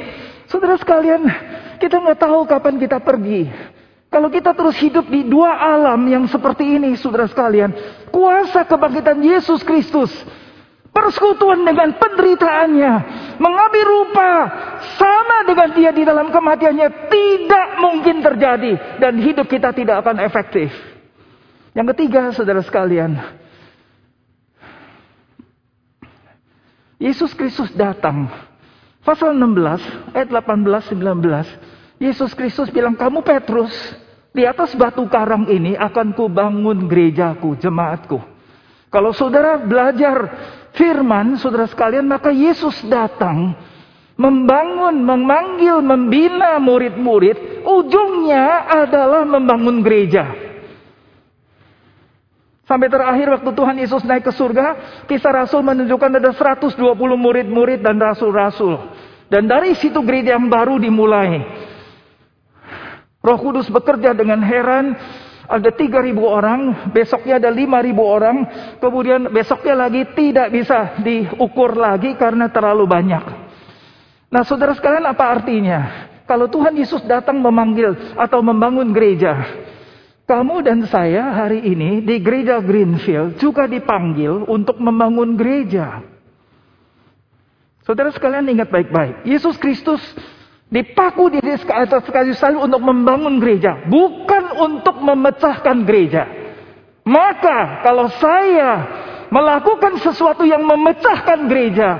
[0.46, 1.26] Saudara sekalian,
[1.82, 3.50] kita nggak tahu kapan kita pergi.
[4.10, 7.70] Kalau kita terus hidup di dua alam yang seperti ini, saudara sekalian,
[8.10, 10.10] kuasa kebangkitan Yesus Kristus,
[10.90, 12.92] persekutuan dengan penderitaannya,
[13.38, 14.32] mengambil rupa
[14.98, 20.74] sama dengan dia di dalam kematiannya, tidak mungkin terjadi dan hidup kita tidak akan efektif.
[21.70, 23.14] Yang ketiga, saudara sekalian,
[26.98, 28.26] Yesus Kristus datang.
[29.06, 31.79] Pasal 16 ayat 18 19.
[32.00, 33.70] Yesus Kristus bilang, "Kamu Petrus,
[34.32, 38.16] di atas batu karang ini akan kubangun gerejaku, jemaatku."
[38.88, 40.16] Kalau saudara belajar
[40.72, 43.52] firman, saudara sekalian, maka Yesus datang
[44.16, 50.24] membangun, memanggil, membina murid-murid, ujungnya adalah membangun gereja.
[52.64, 54.66] Sampai terakhir waktu Tuhan Yesus naik ke surga,
[55.10, 56.78] kisah Rasul menunjukkan ada 120
[57.18, 58.78] murid-murid dan rasul-rasul.
[59.26, 61.42] Dan dari situ gereja yang baru dimulai.
[63.20, 64.96] Roh Kudus bekerja dengan heran,
[65.44, 66.60] ada 3000 orang,
[66.94, 68.36] besoknya ada 5000 orang,
[68.80, 73.24] kemudian besoknya lagi tidak bisa diukur lagi karena terlalu banyak.
[74.30, 76.08] Nah saudara sekalian apa artinya?
[76.24, 79.34] Kalau Tuhan Yesus datang memanggil atau membangun gereja,
[80.30, 86.06] kamu dan saya hari ini di gereja Greenfield juga dipanggil untuk membangun gereja.
[87.82, 89.26] Saudara sekalian ingat baik-baik.
[89.26, 89.98] Yesus Kristus
[90.70, 93.84] dipaku di atas kayu salib untuk membangun gereja.
[93.90, 96.24] Bukan untuk memecahkan gereja.
[97.02, 98.70] Maka kalau saya
[99.28, 101.90] melakukan sesuatu yang memecahkan gereja.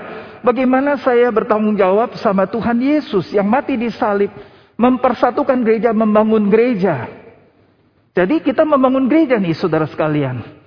[0.41, 4.33] Bagaimana saya bertanggung jawab sama Tuhan Yesus yang mati di salib.
[4.81, 7.05] Mempersatukan gereja, membangun gereja.
[8.17, 10.60] Jadi kita membangun gereja nih saudara sekalian.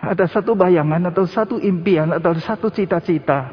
[0.00, 3.52] Ada satu bayangan atau satu impian atau satu cita-cita.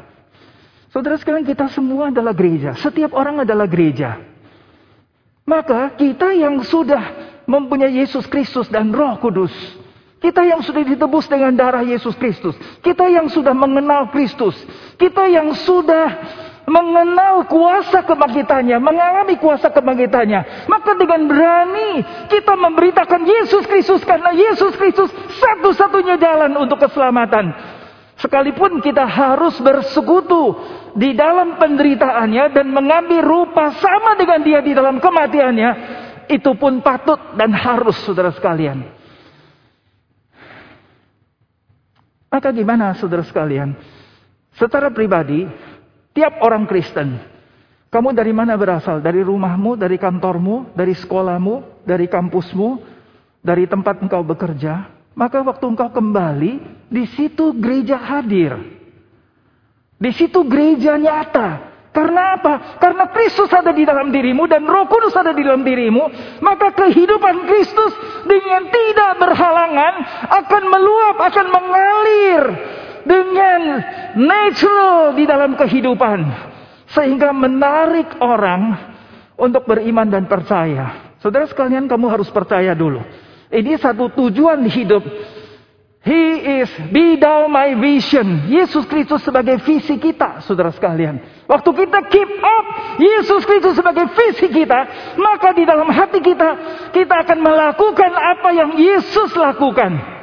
[0.88, 2.72] Saudara sekalian kita semua adalah gereja.
[2.80, 4.16] Setiap orang adalah gereja.
[5.44, 9.52] Maka kita yang sudah mempunyai Yesus Kristus dan Roh Kudus.
[10.18, 12.56] Kita yang sudah ditebus dengan darah Yesus Kristus.
[12.82, 14.56] Kita yang sudah mengenal Kristus.
[14.98, 16.10] Kita yang sudah
[16.68, 24.76] mengenal kuasa kebangkitannya, mengalami kuasa kebangkitannya, maka dengan berani kita memberitakan Yesus Kristus karena Yesus
[24.76, 25.08] Kristus
[25.40, 27.76] satu-satunya jalan untuk keselamatan.
[28.18, 30.58] Sekalipun kita harus bersekutu
[30.98, 35.70] di dalam penderitaannya dan mengambil rupa sama dengan dia di dalam kematiannya,
[36.26, 38.84] itu pun patut dan harus saudara sekalian.
[42.28, 43.72] Maka gimana saudara sekalian?
[44.58, 45.46] Secara pribadi,
[46.12, 47.18] Tiap orang Kristen.
[47.88, 49.00] Kamu dari mana berasal?
[49.00, 52.68] Dari rumahmu, dari kantormu, dari sekolahmu, dari kampusmu,
[53.40, 54.92] dari tempat engkau bekerja.
[55.16, 56.52] Maka waktu engkau kembali,
[56.92, 58.54] di situ gereja hadir.
[59.96, 61.68] Di situ gereja nyata.
[61.88, 62.78] Karena apa?
[62.78, 66.04] Karena Kristus ada di dalam dirimu dan Roh Kudus ada di dalam dirimu,
[66.44, 67.92] maka kehidupan Kristus
[68.22, 69.94] dengan tidak berhalangan
[70.30, 72.42] akan meluap, akan mengalir
[73.08, 73.60] dengan
[74.20, 76.18] natural di dalam kehidupan
[76.92, 78.76] sehingga menarik orang
[79.40, 81.16] untuk beriman dan percaya.
[81.18, 83.00] Saudara sekalian, kamu harus percaya dulu.
[83.48, 85.02] Ini satu tujuan hidup
[86.08, 88.48] He is be thou my vision.
[88.48, 91.44] Yesus Kristus sebagai visi kita, saudara sekalian.
[91.44, 92.66] Waktu kita keep up
[92.96, 94.78] Yesus Kristus sebagai visi kita,
[95.20, 96.48] maka di dalam hati kita,
[96.96, 100.17] kita akan melakukan apa yang Yesus lakukan.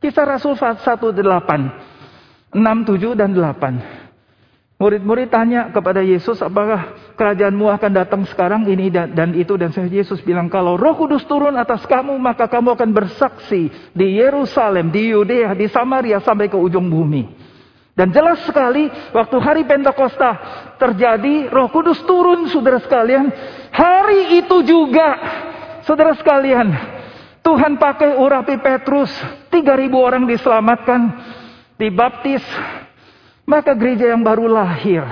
[0.00, 4.80] Kisah Rasul 1, 8, 6, 7, dan 8.
[4.80, 9.60] Murid-murid tanya kepada Yesus, apakah kerajaanmu akan datang sekarang ini dan, dan itu.
[9.60, 14.88] Dan Yesus bilang, kalau roh kudus turun atas kamu, maka kamu akan bersaksi di Yerusalem,
[14.88, 17.28] di Yudea, di Samaria, sampai ke ujung bumi.
[17.92, 20.40] Dan jelas sekali, waktu hari Pentakosta
[20.80, 23.28] terjadi, roh kudus turun, saudara sekalian.
[23.76, 25.20] Hari itu juga,
[25.84, 26.72] saudara sekalian,
[27.40, 29.10] Tuhan pakai urapi Petrus,
[29.48, 31.00] 3.000 orang diselamatkan,
[31.80, 32.44] dibaptis,
[33.48, 35.02] maka gereja yang baru lahir.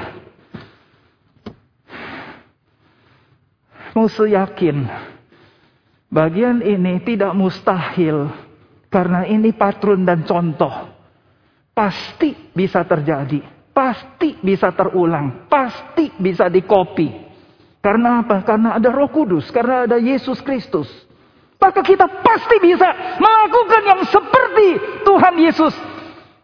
[3.96, 4.86] Musuh yakin.
[6.06, 8.30] Bagian ini tidak mustahil.
[8.88, 10.70] Karena ini patron dan contoh.
[11.74, 13.42] Pasti bisa terjadi.
[13.74, 15.50] Pasti bisa terulang.
[15.50, 17.10] Pasti bisa dikopi.
[17.82, 18.46] Karena apa?
[18.46, 19.50] Karena ada roh kudus.
[19.50, 20.88] Karena ada Yesus Kristus.
[21.58, 24.68] Maka kita pasti bisa melakukan yang seperti
[25.02, 25.74] Tuhan Yesus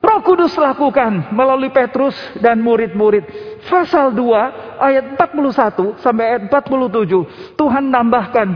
[0.04, 3.24] Roh Kudus lakukan melalui Petrus dan murid-murid.
[3.64, 7.56] Pasal 2 ayat 41 sampai ayat 47.
[7.56, 8.48] Tuhan nambahkan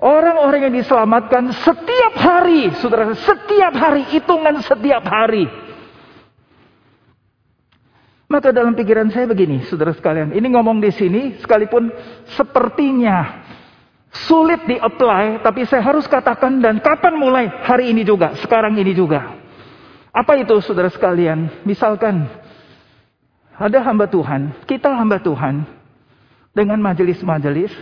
[0.00, 5.44] orang-orang yang diselamatkan setiap hari, Saudara, setiap hari, hitungan setiap hari.
[8.26, 11.92] Maka dalam pikiran saya begini, Saudara sekalian, ini ngomong di sini sekalipun
[12.32, 13.45] sepertinya
[14.24, 17.44] sulit di-apply, tapi saya harus katakan dan kapan mulai?
[17.50, 19.36] Hari ini juga, sekarang ini juga.
[20.16, 21.60] Apa itu saudara sekalian?
[21.68, 22.24] Misalkan
[23.52, 25.68] ada hamba Tuhan, kita hamba Tuhan
[26.56, 27.72] dengan majelis-majelis,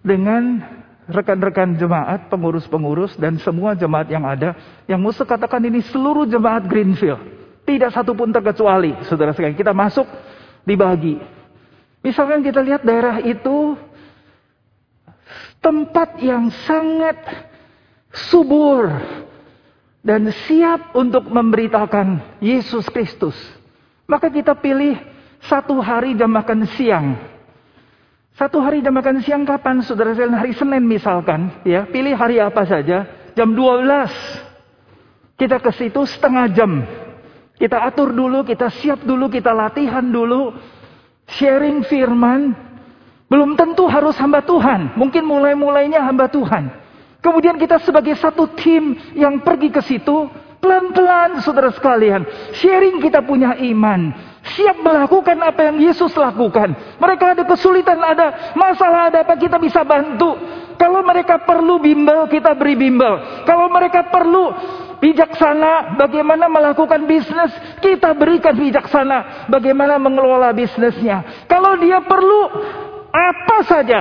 [0.00, 0.64] dengan
[1.08, 4.56] rekan-rekan jemaat, pengurus-pengurus dan semua jemaat yang ada,
[4.88, 7.20] yang musuh katakan ini seluruh jemaat Greenfield.
[7.68, 9.56] Tidak satu pun terkecuali, saudara sekalian.
[9.56, 10.08] Kita masuk,
[10.68, 11.16] dibagi.
[12.04, 13.76] Misalkan kita lihat daerah itu
[15.58, 17.18] tempat yang sangat
[18.30, 18.88] subur,
[20.08, 23.36] dan siap untuk memberitakan Yesus Kristus,
[24.08, 24.96] maka kita pilih
[25.44, 27.18] satu hari jam makan siang.
[28.38, 29.82] Satu hari jam makan siang kapan?
[29.82, 35.36] Saudara saya hari Senin misalkan, ya, pilih hari apa saja, jam 12.
[35.38, 36.82] Kita ke situ setengah jam.
[37.58, 40.54] Kita atur dulu, kita siap dulu, kita latihan dulu.
[41.26, 42.67] Sharing firman.
[43.28, 44.96] Belum tentu harus hamba Tuhan.
[44.96, 46.72] Mungkin mulai-mulainya hamba Tuhan.
[47.20, 50.30] Kemudian kita sebagai satu tim yang pergi ke situ,
[50.62, 52.22] pelan-pelan saudara sekalian,
[52.56, 54.14] sharing kita punya iman,
[54.54, 56.72] siap melakukan apa yang Yesus lakukan.
[56.98, 60.38] Mereka ada kesulitan, ada masalah, ada apa kita bisa bantu.
[60.78, 63.42] Kalau mereka perlu bimbel, kita beri bimbel.
[63.42, 64.54] Kalau mereka perlu
[65.02, 67.50] bijaksana bagaimana melakukan bisnis,
[67.82, 71.46] kita berikan bijaksana bagaimana mengelola bisnisnya.
[71.50, 72.40] Kalau dia perlu
[73.08, 74.00] apa saja,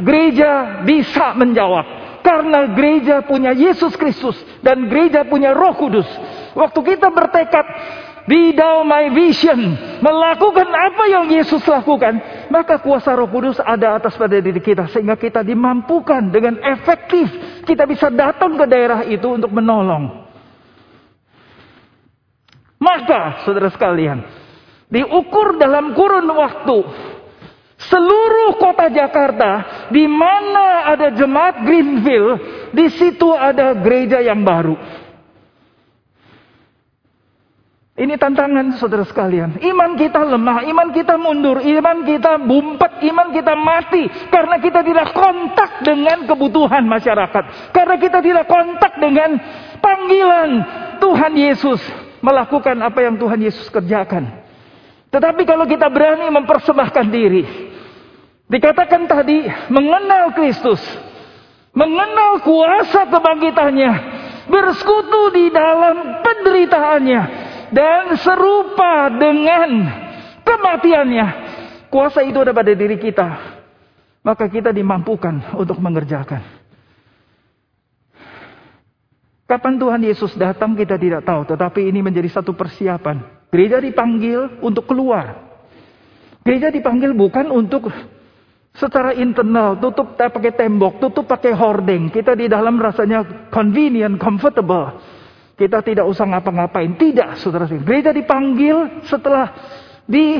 [0.00, 1.86] gereja bisa menjawab.
[2.22, 6.08] Karena gereja punya Yesus Kristus dan gereja punya Roh Kudus.
[6.52, 7.66] Waktu kita bertekad
[8.28, 9.56] dalam my vision
[10.04, 12.20] melakukan apa yang Yesus lakukan,
[12.52, 17.24] maka kuasa Roh Kudus ada atas pada diri kita sehingga kita dimampukan dengan efektif
[17.64, 20.28] kita bisa datang ke daerah itu untuk menolong.
[22.78, 24.22] Maka saudara sekalian,
[24.92, 26.76] diukur dalam kurun waktu
[27.78, 32.34] Seluruh kota Jakarta, di mana ada jemaat Greenville,
[32.74, 34.74] di situ ada gereja yang baru.
[37.98, 39.58] Ini tantangan saudara sekalian.
[39.58, 44.06] Iman kita lemah, iman kita mundur, iman kita bumpet, iman kita mati.
[44.30, 47.74] Karena kita tidak kontak dengan kebutuhan masyarakat.
[47.74, 49.34] Karena kita tidak kontak dengan
[49.82, 50.50] panggilan
[51.02, 51.82] Tuhan Yesus.
[52.22, 54.46] Melakukan apa yang Tuhan Yesus kerjakan.
[55.10, 57.67] Tetapi kalau kita berani mempersembahkan diri,
[58.48, 60.80] dikatakan tadi mengenal Kristus,
[61.76, 63.92] mengenal kuasa kebangkitannya,
[64.48, 67.22] bersekutu di dalam penderitaannya,
[67.72, 69.70] dan serupa dengan
[70.42, 71.26] kematiannya.
[71.88, 73.56] Kuasa itu ada pada diri kita.
[74.18, 76.44] maka kita dimampukan untuk mengerjakan.
[79.48, 83.48] Kapan Tuhan Yesus datang kita tidak tahu, tetapi ini menjadi satu persiapan.
[83.48, 85.48] Gereja dipanggil untuk keluar.
[86.44, 87.88] Gereja dipanggil bukan untuk
[88.78, 92.08] secara internal, tutup pakai tembok, tutup pakai hording.
[92.14, 95.02] Kita di dalam rasanya convenient, comfortable.
[95.58, 96.94] Kita tidak usah ngapa-ngapain.
[96.94, 97.82] Tidak, saudara saudara.
[97.82, 99.50] Gereja dipanggil setelah
[100.06, 100.38] di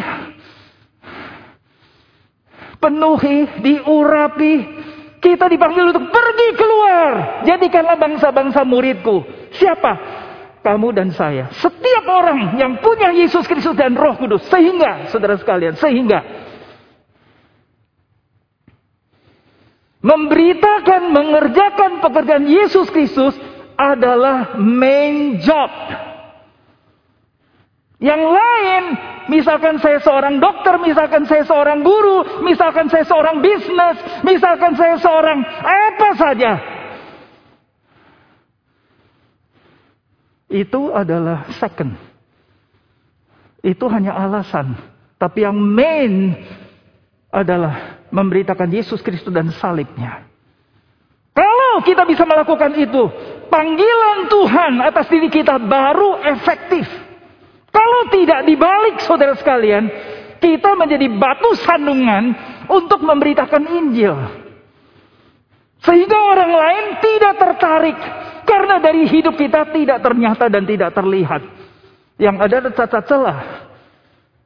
[2.78, 4.54] penuhi, diurapi.
[5.18, 7.42] Kita dipanggil untuk pergi keluar.
[7.42, 9.26] Jadikanlah bangsa-bangsa muridku.
[9.58, 9.92] Siapa?
[10.62, 11.50] Kamu dan saya.
[11.58, 14.46] Setiap orang yang punya Yesus Kristus dan Roh Kudus.
[14.46, 16.47] Sehingga, saudara sekalian, sehingga
[20.00, 23.34] memberitakan, mengerjakan pekerjaan Yesus Kristus
[23.74, 25.70] adalah main job.
[27.98, 28.84] Yang lain
[29.28, 35.44] Misalkan saya seorang dokter, misalkan saya seorang guru, misalkan saya seorang bisnis, misalkan saya seorang
[35.60, 36.52] apa saja.
[40.48, 41.92] Itu adalah second.
[43.60, 44.80] Itu hanya alasan.
[45.20, 46.40] Tapi yang main
[47.28, 50.28] adalah memberitakan Yesus Kristus dan salibnya.
[51.32, 53.02] Kalau kita bisa melakukan itu,
[53.46, 56.86] panggilan Tuhan atas diri kita baru efektif.
[57.70, 59.86] Kalau tidak dibalik saudara sekalian,
[60.42, 62.34] kita menjadi batu sandungan
[62.66, 64.18] untuk memberitakan Injil.
[65.78, 67.98] Sehingga orang lain tidak tertarik.
[68.42, 71.42] Karena dari hidup kita tidak ternyata dan tidak terlihat.
[72.18, 73.40] Yang ada cacat celah.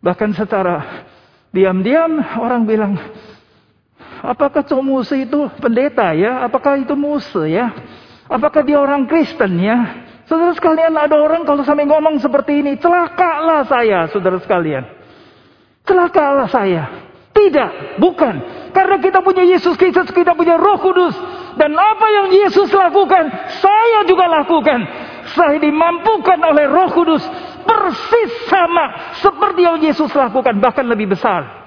[0.03, 1.07] Bahkan secara
[1.55, 2.99] diam-diam orang bilang,
[4.23, 6.47] apakah Cok Muse itu pendeta ya?
[6.47, 7.75] Apakah itu Muse ya?
[8.31, 10.09] Apakah dia orang Kristen ya?
[10.31, 14.87] Saudara sekalian ada orang kalau sampai ngomong seperti ini, celakalah saya, saudara sekalian.
[15.85, 16.89] Celakalah saya.
[17.33, 18.35] Tidak, bukan.
[18.71, 21.13] Karena kita punya Yesus Kristus, kita punya Roh Kudus.
[21.59, 23.29] Dan apa yang Yesus lakukan,
[23.61, 24.81] saya juga lakukan.
[25.37, 27.25] Saya dimampukan oleh Roh Kudus
[27.63, 31.62] persis sama seperti yang Yesus lakukan, bahkan lebih besar.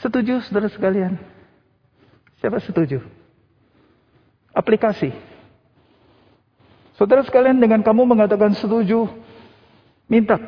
[0.00, 1.20] Setuju, saudara sekalian?
[2.40, 3.04] Siapa setuju?
[4.56, 5.12] Aplikasi.
[6.96, 9.08] Saudara sekalian dengan kamu mengatakan setuju,
[10.08, 10.40] minta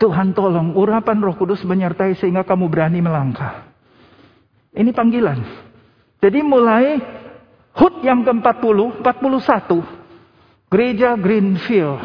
[0.00, 3.68] Tuhan tolong urapan roh kudus menyertai sehingga kamu berani melangkah.
[4.72, 5.40] Ini panggilan.
[6.20, 7.00] Jadi mulai
[7.76, 12.00] HUT yang ke-40, 41, Gereja Greenfield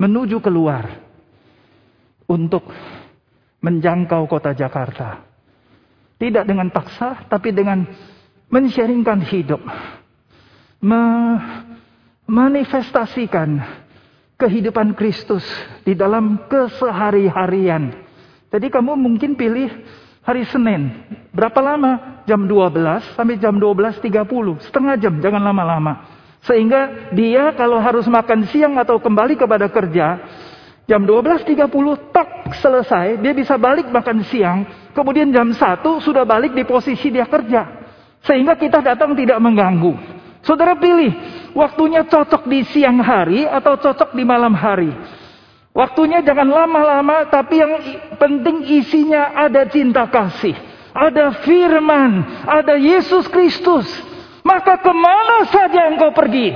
[0.00, 0.98] menuju keluar
[2.26, 2.66] untuk
[3.62, 5.22] menjangkau kota Jakarta.
[6.18, 7.86] Tidak dengan paksa, tapi dengan
[8.52, 9.62] mensharingkan hidup
[10.82, 13.62] memanifestasikan
[14.34, 15.46] kehidupan Kristus
[15.86, 17.94] di dalam kesehari-harian.
[18.50, 19.70] Jadi kamu mungkin pilih
[20.26, 20.90] hari Senin.
[21.30, 22.18] Berapa lama?
[22.26, 24.66] Jam 12 sampai jam 12.30.
[24.66, 25.96] Setengah jam, jangan lama-lama.
[26.42, 30.18] Sehingga dia kalau harus makan siang atau kembali kepada kerja,
[30.86, 31.68] jam 12.30
[32.10, 34.66] tok selesai, dia bisa balik makan siang.
[34.92, 37.80] Kemudian jam 1 sudah balik di posisi dia kerja.
[38.22, 39.94] Sehingga kita datang tidak mengganggu.
[40.42, 41.14] Saudara pilih,
[41.54, 44.90] waktunya cocok di siang hari atau cocok di malam hari.
[45.72, 47.72] Waktunya jangan lama-lama, tapi yang
[48.20, 50.52] penting isinya ada cinta kasih.
[50.92, 53.88] Ada firman, ada Yesus Kristus.
[54.44, 56.52] Maka ke mana saja engkau pergi,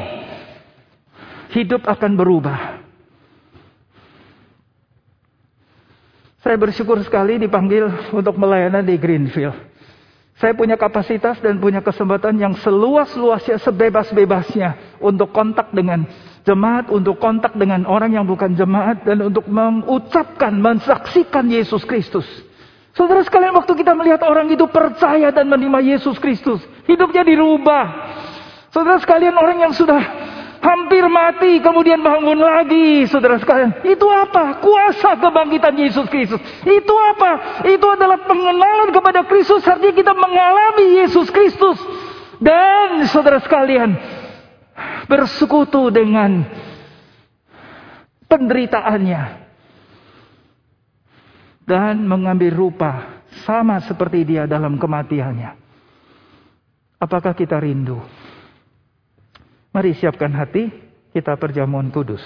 [1.55, 2.76] hidup akan berubah.
[6.47, 9.75] Saya bersyukur sekali dipanggil untuk melayani di Greenfield.
[10.39, 16.07] Saya punya kapasitas dan punya kesempatan yang seluas-luasnya, sebebas-bebasnya untuk kontak dengan
[16.47, 22.23] jemaat, untuk kontak dengan orang yang bukan jemaat, dan untuk mengucapkan, mensaksikan Yesus Kristus.
[22.95, 28.15] Saudara sekalian, waktu kita melihat orang itu percaya dan menerima Yesus Kristus, hidupnya dirubah.
[28.71, 30.26] Saudara sekalian, orang yang sudah
[30.67, 33.87] hampir mati kemudian bangun lagi saudara sekalian.
[33.87, 34.59] Itu apa?
[34.59, 36.43] Kuasa kebangkitan Yesus Kristus.
[36.67, 37.63] Itu apa?
[37.63, 41.79] Itu adalah pengenalan kepada Kristus artinya kita mengalami Yesus Kristus.
[42.43, 43.95] Dan saudara sekalian
[45.07, 46.43] bersekutu dengan
[48.27, 49.47] penderitaannya.
[51.67, 52.93] Dan mengambil rupa
[53.43, 55.59] sama seperti dia dalam kematiannya.
[57.03, 57.99] Apakah kita rindu
[59.77, 60.73] Mari siapkan hati,
[61.13, 62.25] kita perjamuan kudus.